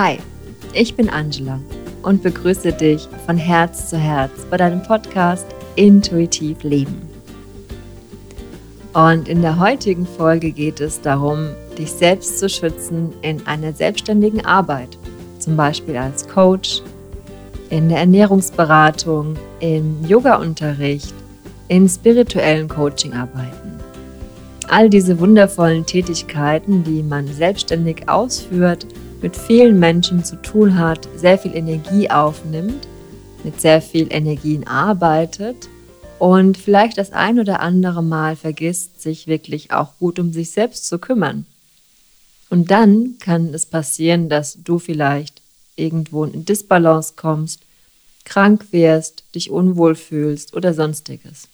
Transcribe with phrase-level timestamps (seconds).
[0.00, 0.18] Hi,
[0.74, 1.58] ich bin Angela
[2.04, 7.02] und begrüße dich von Herz zu Herz bei deinem Podcast Intuitiv Leben.
[8.92, 14.46] Und in der heutigen Folge geht es darum, dich selbst zu schützen in einer selbstständigen
[14.46, 14.96] Arbeit,
[15.40, 16.80] zum Beispiel als Coach,
[17.68, 21.12] in der Ernährungsberatung, im Yoga-Unterricht,
[21.66, 23.80] in spirituellen Coaching-Arbeiten.
[24.68, 28.86] All diese wundervollen Tätigkeiten, die man selbstständig ausführt,
[29.20, 32.86] mit vielen Menschen zu tun hat, sehr viel Energie aufnimmt,
[33.44, 35.68] mit sehr viel Energien arbeitet
[36.18, 40.86] und vielleicht das ein oder andere Mal vergisst, sich wirklich auch gut um sich selbst
[40.86, 41.46] zu kümmern.
[42.50, 45.42] Und dann kann es passieren, dass du vielleicht
[45.76, 47.60] irgendwo in Disbalance kommst,
[48.24, 51.48] krank wirst, dich unwohl fühlst oder sonstiges.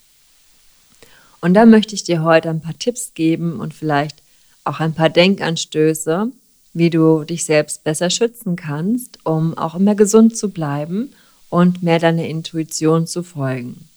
[1.40, 4.22] Und da möchte ich dir heute ein paar Tipps geben und vielleicht
[4.64, 6.32] auch ein paar Denkanstöße,
[6.74, 11.12] wie du dich selbst besser schützen kannst, um auch immer gesund zu bleiben
[11.48, 13.88] und mehr deiner Intuition zu folgen.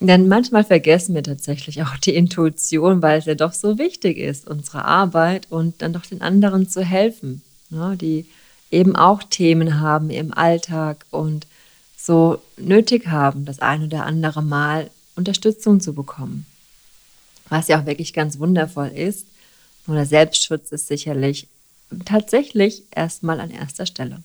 [0.00, 4.48] Denn manchmal vergessen wir tatsächlich auch die Intuition, weil es ja doch so wichtig ist,
[4.48, 8.26] unsere Arbeit und dann doch den anderen zu helfen, ne, die
[8.72, 11.46] eben auch Themen haben im Alltag und
[11.96, 16.46] so nötig haben, das ein oder andere Mal Unterstützung zu bekommen.
[17.48, 19.26] Was ja auch wirklich ganz wundervoll ist,
[19.86, 21.48] oder Selbstschutz ist sicherlich
[22.04, 24.22] tatsächlich erstmal an erster Stelle.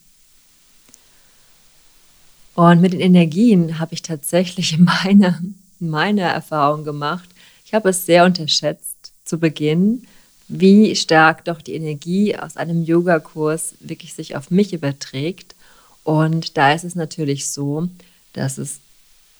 [2.55, 5.39] Und mit den Energien habe ich tatsächlich meine,
[5.80, 7.30] meine Erfahrung gemacht.
[7.66, 10.08] Ich habe es sehr unterschätzt zu Beginn,
[10.47, 15.55] wie stark doch die Energie aus einem Yogakurs wirklich sich auf mich überträgt.
[16.03, 17.89] Und da ist es natürlich so,
[18.33, 18.80] dass es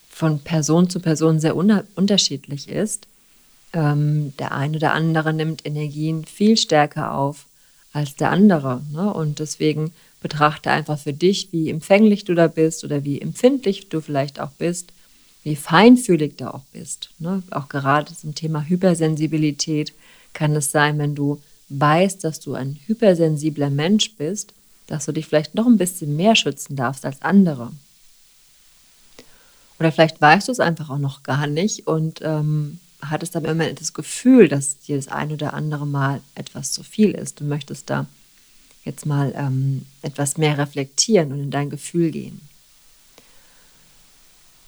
[0.10, 3.08] von Person zu Person sehr unterschiedlich ist.
[3.78, 7.46] Ähm, der eine oder andere nimmt Energien viel stärker auf
[7.94, 8.82] als der andere.
[8.92, 9.14] Ne?
[9.14, 14.02] Und deswegen betrachte einfach für dich, wie empfänglich du da bist oder wie empfindlich du
[14.02, 14.90] vielleicht auch bist,
[15.44, 17.12] wie feinfühlig du auch bist.
[17.20, 17.44] Ne?
[17.52, 19.94] Auch gerade zum Thema Hypersensibilität
[20.34, 24.54] kann es sein, wenn du weißt, dass du ein hypersensibler Mensch bist,
[24.88, 27.72] dass du dich vielleicht noch ein bisschen mehr schützen darfst als andere.
[29.80, 33.72] Oder vielleicht weißt du es einfach auch noch gar nicht und ähm, hattest dann immer
[33.74, 37.40] das Gefühl, dass dir das ein oder andere Mal etwas zu viel ist.
[37.40, 38.08] Du möchtest da
[38.84, 42.42] jetzt mal ähm, etwas mehr reflektieren und in dein Gefühl gehen.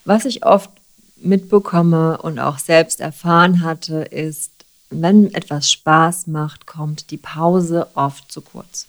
[0.06, 0.70] Was ich oft
[1.18, 4.52] mitbekomme und auch selbst erfahren hatte, ist,
[4.90, 8.88] wenn etwas Spaß macht, kommt die Pause oft zu kurz.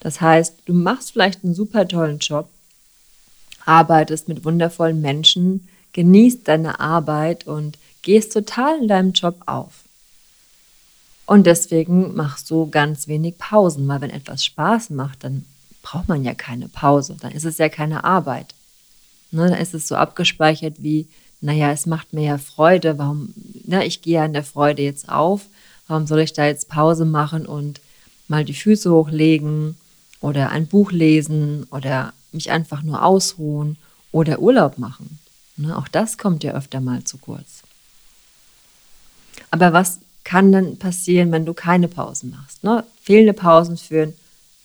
[0.00, 2.48] Das heißt, du machst vielleicht einen super tollen Job,
[3.66, 9.84] arbeitest mit wundervollen Menschen, genießt deine Arbeit und gehst total in deinem Job auf.
[11.26, 15.44] Und deswegen machst du ganz wenig Pausen, weil wenn etwas Spaß macht, dann
[15.82, 18.54] braucht man ja keine Pause, dann ist es ja keine Arbeit.
[19.30, 21.06] Ne, dann ist es so abgespeichert wie,
[21.40, 23.32] naja, es macht mir ja Freude, warum,
[23.64, 25.42] na, ich gehe ja in der Freude jetzt auf,
[25.86, 27.80] warum soll ich da jetzt Pause machen und
[28.26, 29.76] mal die Füße hochlegen
[30.20, 33.76] oder ein Buch lesen oder mich einfach nur ausruhen
[34.12, 35.18] oder Urlaub machen.
[35.56, 37.62] Ne, auch das kommt ja öfter mal zu kurz.
[39.50, 42.62] Aber was kann dann passieren, wenn du keine Pausen machst?
[42.62, 42.84] Ne?
[43.02, 44.14] Fehlende Pausen führen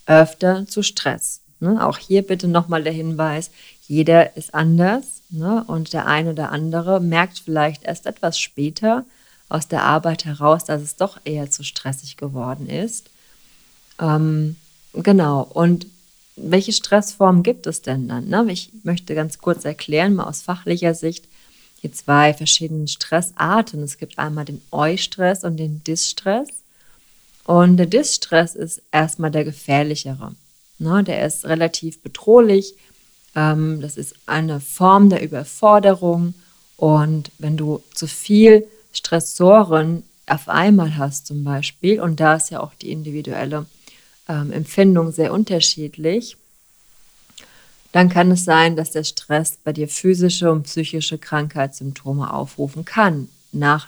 [0.06, 1.41] öfter zu Stress.
[1.59, 1.85] Ne?
[1.85, 3.50] Auch hier bitte nochmal der Hinweis,
[3.88, 5.63] jeder ist anders ne?
[5.68, 9.06] und der eine oder andere merkt vielleicht erst etwas später
[9.50, 13.09] aus der Arbeit heraus, dass es doch eher zu stressig geworden ist.
[14.00, 14.56] Ähm,
[14.94, 15.88] genau, und
[16.35, 18.28] welche Stressformen gibt es denn dann?
[18.28, 18.46] Ne?
[18.50, 21.25] Ich möchte ganz kurz erklären, mal aus fachlicher Sicht,
[21.85, 23.84] die zwei verschiedenen Stressarten.
[23.84, 26.50] Es gibt einmal den Eustress und den Distress.
[27.44, 30.34] Und der Distress ist erstmal der gefährlichere.
[30.79, 32.73] Ne, der ist relativ bedrohlich.
[33.35, 36.34] Ähm, das ist eine Form der Überforderung.
[36.75, 42.61] Und wenn du zu viel Stressoren auf einmal hast zum Beispiel, und da ist ja
[42.61, 43.67] auch die individuelle
[44.28, 46.35] ähm, Empfindung sehr unterschiedlich,
[47.96, 53.30] dann kann es sein, dass der Stress bei dir physische und psychische Krankheitssymptome aufrufen kann,
[53.53, 53.88] nach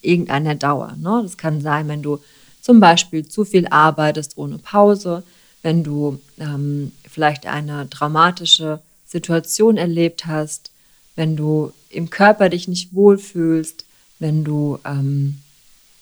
[0.00, 0.94] irgendeiner Dauer.
[0.96, 1.22] Ne?
[1.24, 2.20] Das kann sein, wenn du
[2.60, 5.24] zum Beispiel zu viel arbeitest ohne Pause,
[5.62, 8.78] wenn du ähm, vielleicht eine traumatische
[9.08, 10.70] Situation erlebt hast,
[11.16, 13.84] wenn du im Körper dich nicht wohlfühlst,
[14.20, 15.40] wenn du ähm,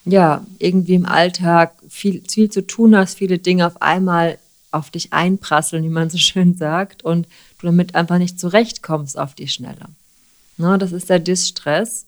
[0.05, 4.39] ja irgendwie im Alltag viel, viel zu tun hast, viele Dinge auf einmal
[4.71, 7.27] auf dich einprasseln, wie man so schön sagt, und
[7.59, 9.87] du damit einfach nicht zurechtkommst auf die Schnelle.
[10.57, 12.07] Ne, das ist der Distress.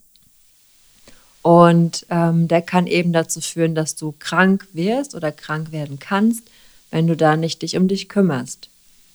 [1.43, 6.45] Und ähm, der kann eben dazu führen, dass du krank wirst oder krank werden kannst,
[6.91, 8.69] wenn du da nicht dich um dich kümmerst.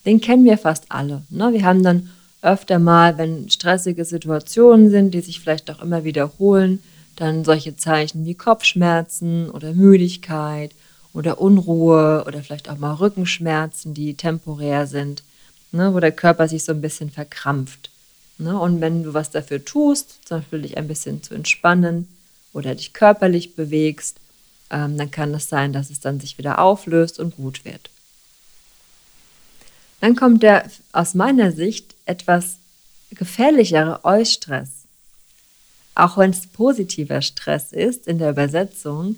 [0.05, 1.21] Den kennen wir fast alle.
[1.29, 1.53] Ne?
[1.53, 2.09] Wir haben dann
[2.41, 6.81] öfter mal, wenn stressige Situationen sind, die sich vielleicht auch immer wiederholen,
[7.15, 10.71] dann solche Zeichen wie Kopfschmerzen oder Müdigkeit
[11.17, 15.23] oder Unruhe oder vielleicht auch mal Rückenschmerzen, die temporär sind,
[15.71, 17.89] ne, wo der Körper sich so ein bisschen verkrampft.
[18.37, 18.57] Ne?
[18.57, 22.07] Und wenn du was dafür tust, zum Beispiel dich ein bisschen zu entspannen
[22.53, 24.17] oder dich körperlich bewegst,
[24.69, 27.89] ähm, dann kann es sein, dass es dann sich wieder auflöst und gut wird.
[30.01, 32.57] Dann kommt der aus meiner Sicht etwas
[33.09, 34.69] gefährlichere Eustress.
[35.95, 39.15] Auch wenn es positiver Stress ist in der Übersetzung,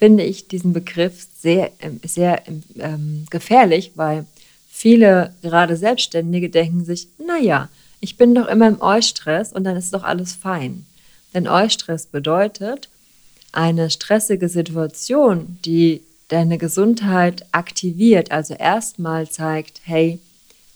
[0.00, 2.42] finde ich diesen Begriff sehr, ähm, sehr
[2.78, 4.24] ähm, gefährlich, weil
[4.68, 7.68] viele, gerade Selbstständige, denken sich, naja,
[8.00, 10.86] ich bin doch immer im Eustress und dann ist doch alles fein.
[11.34, 12.88] Denn Eustress bedeutet
[13.52, 20.18] eine stressige Situation, die deine Gesundheit aktiviert, also erstmal zeigt, hey,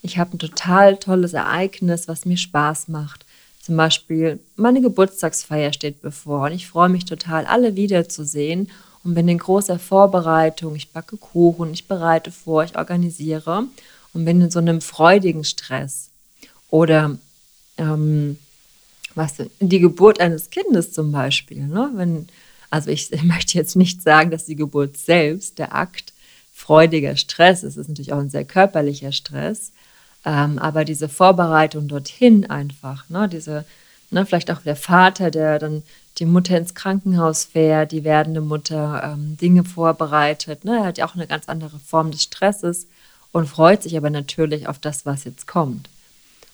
[0.03, 3.25] ich habe ein total tolles Ereignis, was mir Spaß macht.
[3.59, 8.69] Zum Beispiel, meine Geburtstagsfeier steht bevor und ich freue mich total, alle wiederzusehen
[9.05, 10.75] und bin in großer Vorbereitung.
[10.75, 13.65] Ich backe Kuchen, ich bereite vor, ich organisiere
[14.13, 16.09] und bin in so einem freudigen Stress.
[16.71, 17.17] Oder
[17.77, 18.37] ähm,
[19.13, 21.67] was die Geburt eines Kindes zum Beispiel.
[21.67, 21.91] Ne?
[21.93, 22.27] Wenn,
[22.69, 26.11] also ich, möchte jetzt nicht sagen, dass die Geburt selbst, der Akt,
[26.53, 27.73] freudiger Stress ist.
[27.73, 29.71] Es ist natürlich auch ein sehr körperlicher Stress.
[30.25, 33.29] Ähm, aber diese Vorbereitung dorthin einfach, ne?
[33.29, 33.65] diese,
[34.09, 35.83] ne, vielleicht auch der Vater, der dann
[36.17, 40.63] die Mutter ins Krankenhaus fährt, die werdende Mutter ähm, Dinge vorbereitet.
[40.63, 40.77] Ne?
[40.77, 42.87] Er hat ja auch eine ganz andere Form des Stresses
[43.31, 45.89] und freut sich aber natürlich auf das, was jetzt kommt.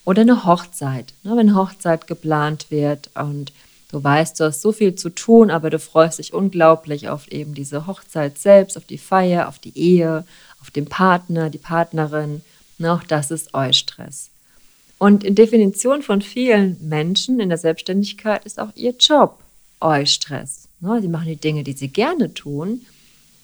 [0.04, 1.38] Oder eine Hochzeit, ne?
[1.38, 3.54] wenn Hochzeit geplant wird und
[3.92, 7.54] du weißt, du hast so viel zu tun, aber du freust dich unglaublich auf eben
[7.54, 10.26] diese Hochzeit selbst, auf die Feier, auf die Ehe,
[10.60, 12.42] auf den Partner, die Partnerin.
[12.80, 12.92] Ne?
[12.94, 14.32] Auch das ist Eustress.
[14.98, 19.38] Und in Definition von vielen Menschen in der Selbstständigkeit ist auch ihr Job
[19.82, 20.68] Eustress.
[20.80, 21.02] Ne?
[21.02, 22.86] Sie machen die Dinge, die sie gerne tun,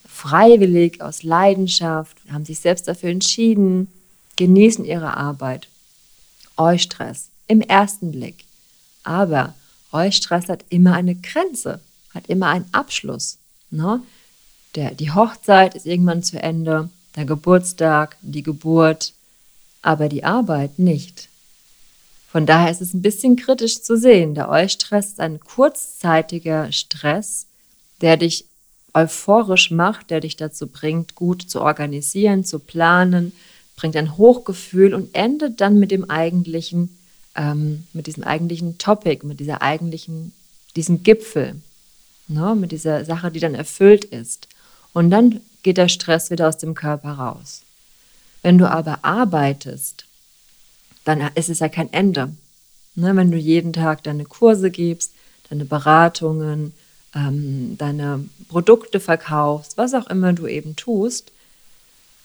[0.07, 3.87] freiwillig, aus Leidenschaft, haben sich selbst dafür entschieden,
[4.35, 5.67] genießen ihre Arbeit.
[6.57, 8.45] Eustress im ersten Blick.
[9.03, 9.53] Aber
[9.91, 11.79] Eustress hat immer eine Grenze,
[12.13, 13.37] hat immer einen Abschluss.
[13.69, 14.01] Ne?
[14.75, 19.13] Die Hochzeit ist irgendwann zu Ende, der Geburtstag, die Geburt,
[19.81, 21.29] aber die Arbeit nicht.
[22.37, 24.35] Von daher ist es ein bisschen kritisch zu sehen.
[24.35, 27.47] Der Eustress ist ein kurzzeitiger Stress,
[28.01, 28.45] der dich
[28.93, 33.31] euphorisch macht, der dich dazu bringt, gut zu organisieren, zu planen,
[33.75, 36.95] bringt ein Hochgefühl und endet dann mit dem eigentlichen,
[37.35, 40.31] ähm, mit diesem eigentlichen Topic, mit dieser eigentlichen,
[40.75, 41.55] diesem Gipfel,
[42.27, 44.47] ne, mit dieser Sache, die dann erfüllt ist.
[44.93, 47.63] Und dann geht der Stress wieder aus dem Körper raus.
[48.43, 50.05] Wenn du aber arbeitest,
[51.07, 52.33] dann ist es ja kein Ende.
[52.95, 55.13] Ne, wenn du jeden Tag deine Kurse gibst,
[55.49, 56.73] deine Beratungen,
[57.15, 61.31] ähm, deine Produkte verkaufst, was auch immer du eben tust.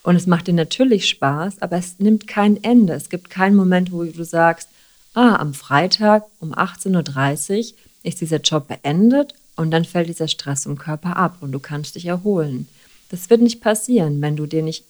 [0.02, 2.94] Und es macht dir natürlich Spaß, aber es nimmt kein Ende.
[2.94, 4.68] Es gibt keinen Moment, wo du sagst,
[5.14, 10.66] ah, am Freitag um 18.30 Uhr ist dieser Job beendet und dann fällt dieser Stress
[10.66, 12.66] im Körper ab und du kannst dich erholen.
[13.10, 14.84] Das wird nicht passieren, wenn du dir nicht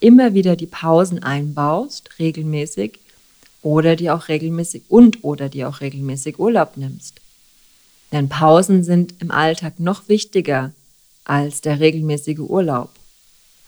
[0.00, 2.98] immer wieder die Pausen einbaust, regelmäßig,
[3.62, 7.20] oder die auch regelmäßig und oder die auch regelmäßig Urlaub nimmst.
[8.12, 10.72] Denn Pausen sind im Alltag noch wichtiger
[11.24, 12.90] als der regelmäßige Urlaub.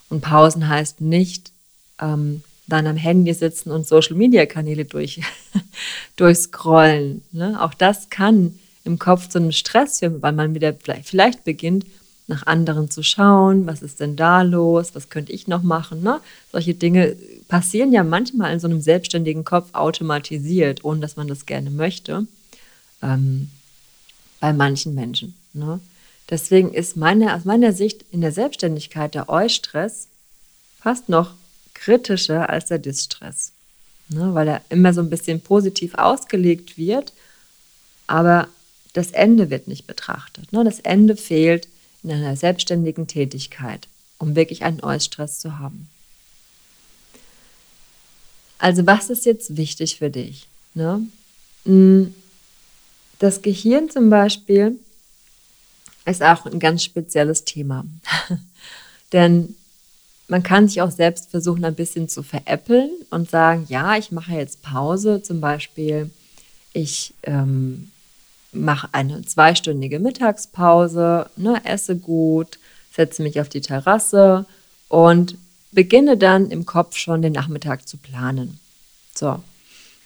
[0.09, 1.53] Und Pausen heißt nicht
[2.01, 5.21] ähm, dann am Handy sitzen und Social-Media-Kanäle durch,
[6.17, 7.23] durchscrollen.
[7.33, 7.63] Ne?
[7.63, 11.87] Auch das kann im Kopf zu einem Stress führen, weil man wieder vielleicht, vielleicht beginnt,
[12.33, 16.03] nach anderen zu schauen, was ist denn da los, was könnte ich noch machen.
[16.03, 16.21] Ne?
[16.51, 17.15] Solche Dinge
[17.49, 22.27] passieren ja manchmal in so einem selbstständigen Kopf automatisiert, ohne dass man das gerne möchte,
[23.03, 23.51] ähm,
[24.41, 25.35] bei manchen Menschen.
[25.53, 25.79] Ne?
[26.31, 30.09] Deswegen ist meine, aus meiner Sicht in der Selbstständigkeit der Eustress
[30.81, 31.35] fast noch
[31.75, 33.53] kritischer als der Distress,
[34.09, 34.33] ne?
[34.33, 37.13] weil er immer so ein bisschen positiv ausgelegt wird,
[38.07, 38.49] aber
[38.95, 40.51] das Ende wird nicht betrachtet.
[40.53, 40.65] Ne?
[40.65, 41.69] Das Ende fehlt
[42.03, 45.89] in einer selbstständigen Tätigkeit, um wirklich einen Eustress zu haben.
[48.59, 50.47] Also was ist jetzt wichtig für dich?
[50.75, 51.03] Ne?
[51.65, 52.15] Hm,
[53.19, 54.79] das Gehirn zum Beispiel
[56.05, 57.85] ist auch ein ganz spezielles Thema.
[59.13, 59.55] Denn
[60.29, 64.33] man kann sich auch selbst versuchen, ein bisschen zu veräppeln und sagen, ja, ich mache
[64.33, 66.11] jetzt Pause, zum Beispiel,
[66.73, 67.91] ich ähm,
[68.53, 72.59] mache eine zweistündige Mittagspause, ne, esse gut,
[72.95, 74.45] setze mich auf die Terrasse
[74.89, 75.37] und
[75.73, 78.61] beginne dann im Kopf schon den Nachmittag zu planen.
[79.15, 79.43] So,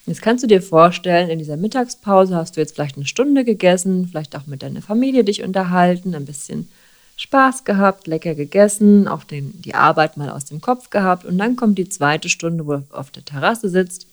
[0.07, 4.09] jetzt kannst du dir vorstellen, in dieser Mittagspause hast du jetzt vielleicht eine Stunde gegessen,
[4.09, 6.69] vielleicht auch mit deiner Familie dich unterhalten, ein bisschen
[7.17, 11.57] Spaß gehabt, lecker gegessen, auch den, die Arbeit mal aus dem Kopf gehabt und dann
[11.57, 14.07] kommt die zweite Stunde, wo du auf der Terrasse sitzt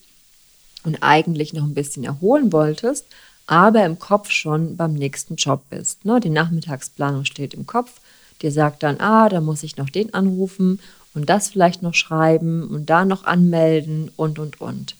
[0.84, 3.06] und eigentlich noch ein bisschen erholen wolltest,
[3.48, 6.06] aber im Kopf schon beim nächsten Job bist.
[6.06, 6.20] Ne?
[6.20, 8.00] Die Nachmittagsplanung steht im Kopf,
[8.42, 10.80] dir sagt dann, ah, da muss ich noch den anrufen
[11.14, 14.96] und das vielleicht noch schreiben und da noch anmelden und, und, und.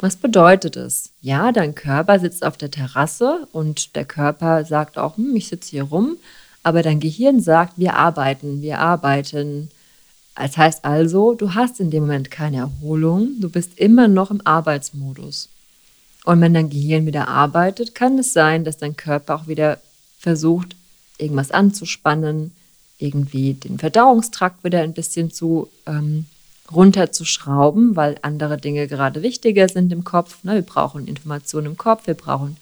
[0.00, 1.10] Was bedeutet es?
[1.22, 5.70] Ja, dein Körper sitzt auf der Terrasse und der Körper sagt auch, hm, ich sitze
[5.70, 6.16] hier rum,
[6.62, 9.70] aber dein Gehirn sagt, wir arbeiten, wir arbeiten.
[10.34, 14.44] Das heißt also, du hast in dem Moment keine Erholung, du bist immer noch im
[14.44, 15.48] Arbeitsmodus.
[16.24, 19.78] Und wenn dein Gehirn wieder arbeitet, kann es sein, dass dein Körper auch wieder
[20.18, 20.74] versucht,
[21.18, 22.52] irgendwas anzuspannen,
[22.98, 26.26] irgendwie den Verdauungstrakt wieder ein bisschen zu ähm,
[26.72, 30.42] runterzuschrauben, weil andere Dinge gerade wichtiger sind im Kopf.
[30.44, 30.54] Ne?
[30.54, 32.56] Wir brauchen Informationen im Kopf, wir brauchen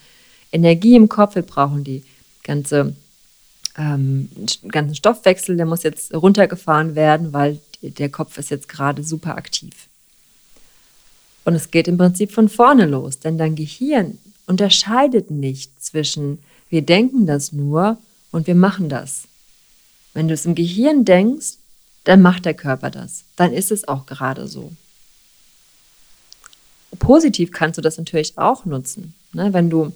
[0.50, 2.02] Energie im Kopf, wir brauchen die
[2.42, 2.95] ganze
[3.78, 4.28] ähm,
[4.69, 9.73] ganzen Stoffwechsel, der muss jetzt runtergefahren werden, weil der Kopf ist jetzt gerade super aktiv.
[11.44, 16.38] Und es geht im Prinzip von vorne los, denn dein Gehirn unterscheidet nicht zwischen
[16.72, 17.99] wir denken das nur
[18.30, 19.25] und wir machen das.
[20.14, 21.58] Wenn du es im Gehirn denkst,
[22.04, 23.25] dann macht der Körper das.
[23.37, 24.72] Dann ist es auch gerade so.
[26.99, 29.12] Positiv kannst du das natürlich auch nutzen.
[29.34, 29.52] Ne?
[29.52, 29.92] Wenn du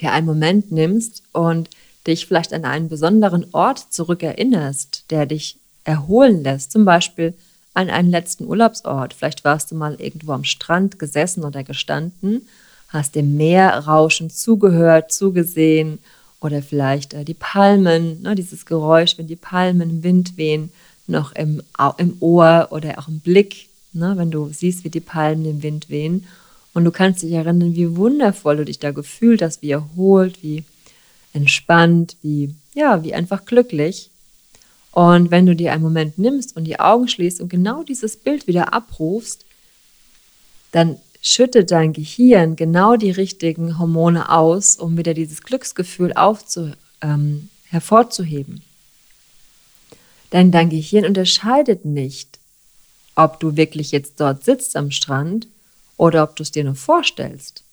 [0.00, 1.70] dir einen Moment nimmst und
[2.06, 7.34] dich vielleicht an einen besonderen Ort zurückerinnerst, der dich erholen lässt, zum Beispiel
[7.76, 9.12] an einen letzten Urlaubsort.
[9.12, 12.48] Vielleicht warst du mal irgendwo am Strand gesessen oder gestanden,
[12.88, 15.98] hast dem Meerrauschen zugehört, zugesehen
[16.40, 20.70] oder vielleicht äh, die Palmen, ne, dieses Geräusch, wenn die Palmen im Wind wehen,
[21.06, 21.62] noch im,
[21.98, 25.90] im Ohr oder auch im Blick, ne, wenn du siehst, wie die Palmen im Wind
[25.90, 26.26] wehen.
[26.72, 30.64] Und du kannst dich erinnern, wie wundervoll du dich da gefühlt hast, wie erholt, wie
[31.34, 34.10] entspannt, wie, ja, wie einfach glücklich.
[34.96, 38.46] Und wenn du dir einen Moment nimmst und die Augen schließt und genau dieses Bild
[38.46, 39.44] wieder abrufst,
[40.72, 46.72] dann schüttet dein Gehirn genau die richtigen Hormone aus, um wieder dieses Glücksgefühl aufzu,
[47.02, 48.62] ähm, hervorzuheben.
[50.32, 52.38] Denn dein Gehirn unterscheidet nicht,
[53.16, 55.46] ob du wirklich jetzt dort sitzt am Strand
[55.98, 57.64] oder ob du es dir nur vorstellst.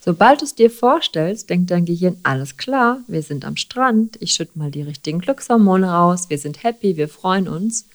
[0.00, 4.32] Sobald du es dir vorstellst, denkt dein Gehirn, alles klar, wir sind am Strand, ich
[4.32, 7.86] schütte mal die richtigen Glückshormone raus, wir sind happy, wir freuen uns.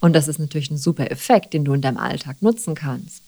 [0.00, 3.22] Und das ist natürlich ein super Effekt, den du in deinem Alltag nutzen kannst.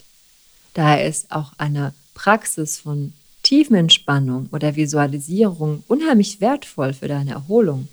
[0.75, 3.13] Daher ist auch eine Praxis von
[3.43, 7.89] Tiefenentspannung oder Visualisierung unheimlich wertvoll für deine Erholung.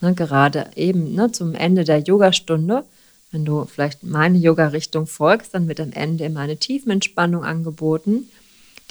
[0.00, 2.84] Ne, gerade eben ne, zum Ende der Yogastunde,
[3.30, 8.28] wenn du vielleicht meine Yoga-Richtung folgst, dann wird am Ende immer eine Tiefenentspannung angeboten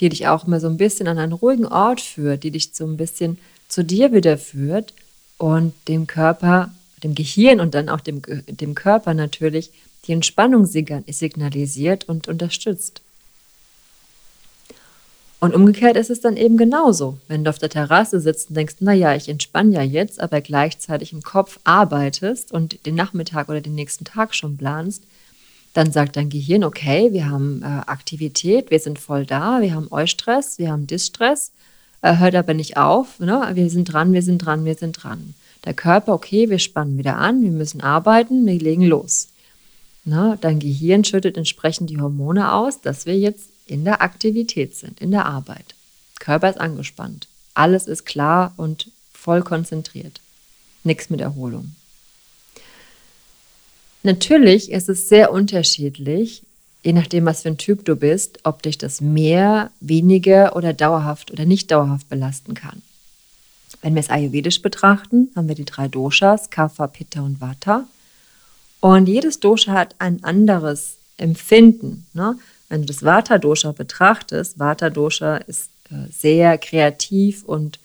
[0.02, 2.86] die dich auch mal so ein bisschen an einen ruhigen Ort führt, die dich so
[2.86, 4.94] ein bisschen zu dir wieder führt
[5.38, 6.72] und dem Körper,
[7.04, 9.72] dem Gehirn und dann auch dem, dem Körper natürlich
[10.08, 13.02] die Entspannung signalisiert und unterstützt.
[15.40, 17.18] Und umgekehrt ist es dann eben genauso.
[17.28, 21.14] Wenn du auf der Terrasse sitzt und denkst, naja, ich entspanne ja jetzt, aber gleichzeitig
[21.14, 25.04] im Kopf arbeitest und den Nachmittag oder den nächsten Tag schon planst,
[25.74, 29.88] dann sagt dein Gehirn, okay, wir haben äh, Aktivität, wir sind voll da, wir haben
[29.92, 31.52] Eustress, wir haben Distress,
[32.02, 33.50] äh, hört aber nicht auf, ne?
[33.54, 35.34] wir sind dran, wir sind dran, wir sind dran.
[35.64, 39.30] Der Körper, okay, wir spannen wieder an, wir müssen arbeiten, wir legen los.
[40.04, 40.38] Ne?
[40.42, 45.12] Dein Gehirn schüttet entsprechend die Hormone aus, dass wir jetzt in der Aktivität sind, in
[45.12, 45.76] der Arbeit.
[46.20, 50.20] Körper ist angespannt, alles ist klar und voll konzentriert.
[50.84, 51.76] Nichts mit Erholung.
[54.04, 56.44] Natürlich ist es sehr unterschiedlich,
[56.84, 61.32] je nachdem, was für ein Typ du bist, ob dich das mehr, weniger oder dauerhaft
[61.32, 62.82] oder nicht dauerhaft belasten kann.
[63.82, 67.86] Wenn wir es ayurvedisch betrachten, haben wir die drei Doshas, Kapha, Pitta und Vata.
[68.80, 72.06] Und jedes Dosha hat ein anderes Empfinden.
[72.14, 72.38] Ne?
[72.70, 77.80] Wenn du das Vata-Dosha betrachtest, Vata-Dosha ist äh, sehr kreativ und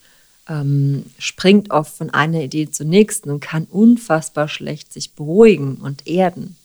[0.49, 6.07] ähm, springt oft von einer Idee zur nächsten und kann unfassbar schlecht sich beruhigen und
[6.07, 6.57] erden.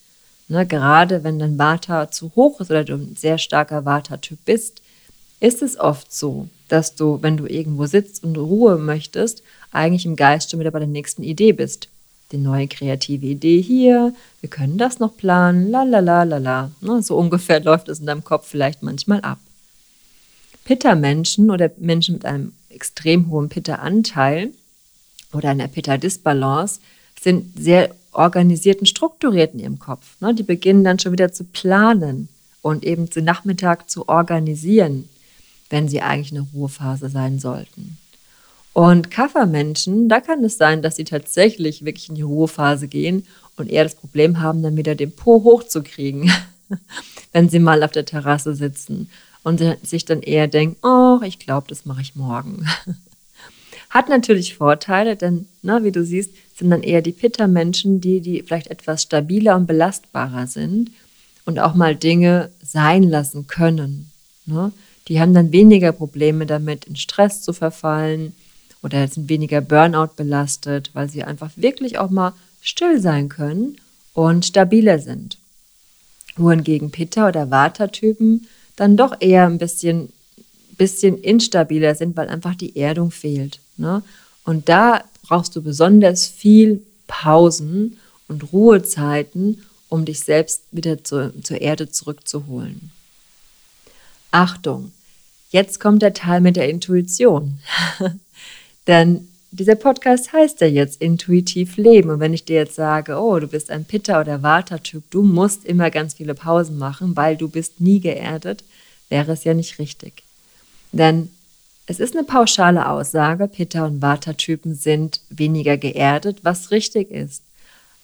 [0.48, 4.82] Ne, gerade wenn dein Vata zu hoch ist oder du ein sehr starker Vata-Typ bist,
[5.40, 10.18] ist es oft so, dass du, wenn du irgendwo sitzt und Ruhe möchtest, eigentlich im
[10.18, 11.88] Geist schon wieder bei der nächsten Idee bist.
[12.32, 16.72] Die neue kreative Idee hier, wir können das noch planen, la la la la la.
[16.82, 19.40] Ne, so ungefähr läuft es in deinem Kopf vielleicht manchmal ab.
[20.72, 24.52] Pitta-Menschen oder Menschen mit einem extrem hohen Pitta-Anteil
[25.34, 26.80] oder einer Pitta-Disbalance
[27.20, 30.16] sind sehr organisiert und strukturiert in ihrem Kopf.
[30.22, 30.34] Ne?
[30.34, 32.30] Die beginnen dann schon wieder zu planen
[32.62, 35.10] und eben zu Nachmittag zu organisieren,
[35.70, 37.98] wenn sie eigentlich eine Ruhephase sein sollten.
[38.72, 43.70] Und Kaffermenschen, da kann es sein, dass sie tatsächlich wirklich in die Ruhephase gehen und
[43.70, 46.32] eher das Problem haben, dann wieder den Po hochzukriegen,
[47.34, 49.10] wenn sie mal auf der Terrasse sitzen
[49.44, 52.66] und sich dann eher denken, oh, ich glaube, das mache ich morgen.
[53.90, 58.42] Hat natürlich Vorteile, denn, na, wie du siehst, sind dann eher die Pitta-Menschen, die, die
[58.42, 60.92] vielleicht etwas stabiler und belastbarer sind
[61.46, 64.12] und auch mal Dinge sein lassen können.
[64.46, 64.72] Ne?
[65.08, 68.34] Die haben dann weniger Probleme damit, in Stress zu verfallen
[68.84, 73.78] oder sind weniger Burnout belastet, weil sie einfach wirklich auch mal still sein können
[74.14, 75.38] und stabiler sind.
[76.38, 80.12] Wohingegen Pitta- oder Vata-Typen dann doch eher ein bisschen,
[80.78, 83.60] bisschen instabiler sind, weil einfach die Erdung fehlt.
[83.78, 84.04] Ne?
[84.44, 87.98] Und da brauchst du besonders viel Pausen
[88.28, 92.92] und Ruhezeiten, um dich selbst wieder zu, zur Erde zurückzuholen.
[94.32, 94.94] Achtung,
[95.50, 97.60] jetzt kommt der Teil mit der Intuition.
[98.88, 102.10] Denn dieser Podcast heißt ja jetzt intuitiv leben.
[102.10, 105.66] Und wenn ich dir jetzt sage, oh, du bist ein Pitta- oder Vata-Typ, du musst
[105.66, 108.64] immer ganz viele Pausen machen, weil du bist nie geerdet,
[109.10, 110.24] wäre es ja nicht richtig.
[110.94, 111.30] Denn
[111.86, 117.44] es ist eine pauschale Aussage, Pitta- und Vata-Typen sind weniger geerdet, was richtig ist.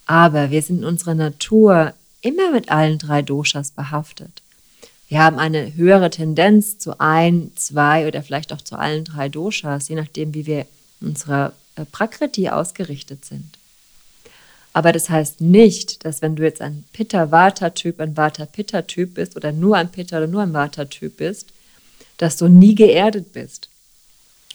[0.05, 4.41] Aber wir sind in unserer Natur immer mit allen drei Doshas behaftet.
[5.07, 9.87] Wir haben eine höhere Tendenz zu ein, zwei oder vielleicht auch zu allen drei Doshas,
[9.87, 10.65] je nachdem, wie wir
[11.01, 13.57] unserer äh, Prakriti ausgerichtet sind.
[14.73, 19.75] Aber das heißt nicht, dass wenn du jetzt ein Pitta-Vata-Typ, ein Vata-Pitta-Typ bist oder nur
[19.75, 21.47] ein Pitta oder nur ein Vata-Typ bist,
[22.17, 23.69] dass du nie geerdet bist.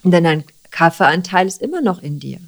[0.05, 2.39] Denn ein Kaffeeanteil ist immer noch in dir.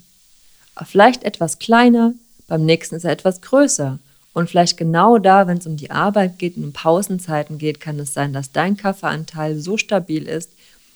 [0.84, 2.14] Vielleicht etwas kleiner,
[2.46, 3.98] beim nächsten ist er etwas größer.
[4.32, 7.98] Und vielleicht genau da, wenn es um die Arbeit geht und um Pausenzeiten geht, kann
[8.00, 10.50] es sein, dass dein Kaffeeanteil so stabil ist,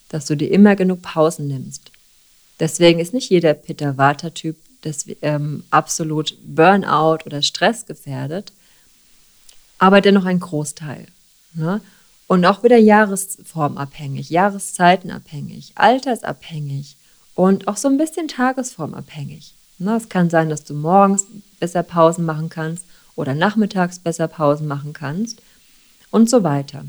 [0.09, 1.93] dass du dir immer genug Pausen nimmst.
[2.61, 4.57] Deswegen ist nicht jeder Pitta-Vata-Typ
[5.23, 8.53] ähm, absolut Burnout oder Stress gefährdet,
[9.79, 11.07] aber dennoch ein Großteil.
[11.55, 11.81] Ne?
[12.27, 16.97] Und auch wieder jahresformabhängig, jahreszeitenabhängig, altersabhängig
[17.35, 19.55] und auch so ein bisschen tagesformabhängig.
[19.79, 19.97] Ne?
[19.97, 21.27] Es kann sein, dass du morgens
[21.61, 25.41] besser Pausen machen kannst oder nachmittags besser Pausen machen kannst
[26.11, 26.85] und so weiter.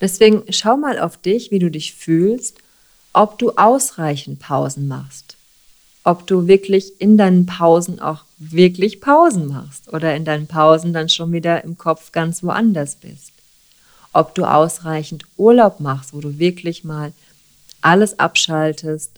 [0.00, 2.58] Deswegen schau mal auf dich, wie du dich fühlst
[3.12, 5.36] ob du ausreichend Pausen machst,
[6.04, 11.08] ob du wirklich in deinen Pausen auch wirklich Pausen machst oder in deinen Pausen dann
[11.08, 13.32] schon wieder im Kopf ganz woanders bist,
[14.12, 17.12] ob du ausreichend Urlaub machst, wo du wirklich mal
[17.80, 19.12] alles abschaltest,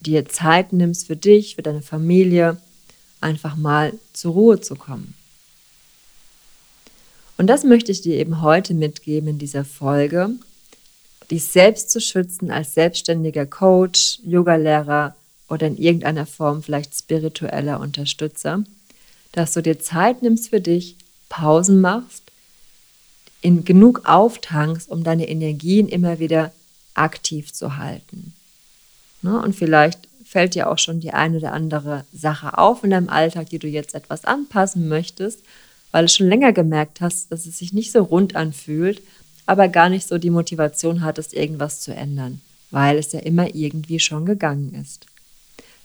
[0.00, 2.58] dir Zeit nimmst für dich, für deine Familie,
[3.20, 5.14] einfach mal zur Ruhe zu kommen.
[7.36, 10.30] Und das möchte ich dir eben heute mitgeben in dieser Folge,
[11.30, 15.14] dich selbst zu schützen als selbstständiger Coach, Yogalehrer
[15.48, 18.64] oder in irgendeiner Form vielleicht spiritueller Unterstützer,
[19.32, 20.96] dass du dir Zeit nimmst für dich,
[21.28, 22.22] Pausen machst,
[23.40, 26.52] in genug auftankst, um deine Energien immer wieder
[26.94, 28.34] aktiv zu halten.
[29.22, 29.40] Ne?
[29.40, 33.50] Und vielleicht fällt dir auch schon die eine oder andere Sache auf in deinem Alltag,
[33.50, 35.40] die du jetzt etwas anpassen möchtest,
[35.92, 39.00] weil du schon länger gemerkt hast, dass es sich nicht so rund anfühlt
[39.48, 43.98] aber gar nicht so die Motivation hattest, irgendwas zu ändern, weil es ja immer irgendwie
[43.98, 45.06] schon gegangen ist.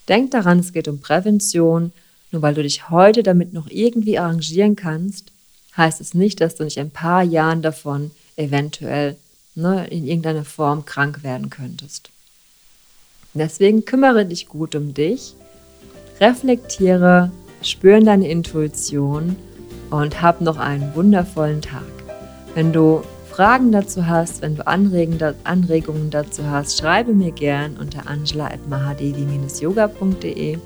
[0.09, 1.93] Denk daran, es geht um Prävention.
[2.31, 5.31] Nur weil du dich heute damit noch irgendwie arrangieren kannst,
[5.77, 9.15] heißt es nicht, dass du nicht ein paar Jahren davon eventuell
[9.55, 12.09] ne, in irgendeiner Form krank werden könntest.
[13.33, 15.35] Deswegen kümmere dich gut um dich,
[16.19, 19.37] reflektiere, spüre deine Intuition
[19.89, 21.83] und hab noch einen wundervollen Tag.
[22.55, 23.03] Wenn du
[23.35, 30.59] Fragen dazu hast, wenn du Anregungen dazu hast, schreibe mir gern unter angela.mahadevi-yoga.de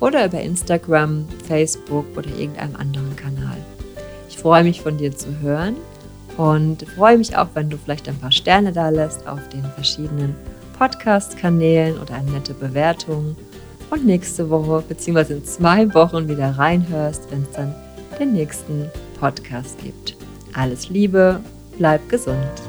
[0.00, 3.58] oder über Instagram, Facebook oder irgendeinem anderen Kanal.
[4.30, 5.76] Ich freue mich von dir zu hören
[6.38, 10.34] und freue mich auch, wenn du vielleicht ein paar Sterne da lässt auf den verschiedenen
[10.78, 13.36] Podcast-Kanälen oder eine nette Bewertung
[13.90, 15.34] und nächste Woche bzw.
[15.34, 17.74] in zwei Wochen wieder reinhörst, wenn es dann
[18.18, 18.86] den nächsten
[19.20, 20.16] Podcast gibt.
[20.54, 21.42] Alles Liebe
[21.78, 22.62] Bleib gesund.